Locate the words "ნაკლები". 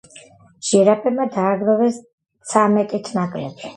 3.19-3.69